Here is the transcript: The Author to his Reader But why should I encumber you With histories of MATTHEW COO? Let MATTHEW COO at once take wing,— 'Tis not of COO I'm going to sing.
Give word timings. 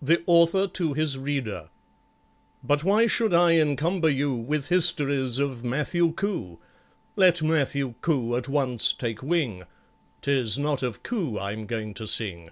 The 0.00 0.22
Author 0.28 0.68
to 0.68 0.92
his 0.92 1.18
Reader 1.18 1.70
But 2.62 2.84
why 2.84 3.08
should 3.08 3.34
I 3.34 3.54
encumber 3.54 4.08
you 4.08 4.32
With 4.32 4.68
histories 4.68 5.40
of 5.40 5.64
MATTHEW 5.64 6.12
COO? 6.12 6.60
Let 7.16 7.42
MATTHEW 7.42 7.96
COO 8.00 8.36
at 8.36 8.46
once 8.48 8.92
take 8.92 9.24
wing,— 9.24 9.64
'Tis 10.22 10.56
not 10.56 10.84
of 10.84 11.02
COO 11.02 11.40
I'm 11.40 11.66
going 11.66 11.94
to 11.94 12.06
sing. 12.06 12.50